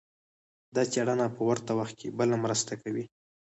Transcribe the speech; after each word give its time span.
دا 0.75 0.83
څېړنه 0.91 1.27
په 1.35 1.41
ورته 1.49 1.71
وخت 1.79 1.95
کې 1.99 2.13
بله 2.19 2.35
مرسته 2.43 2.73
کوي. 2.81 3.03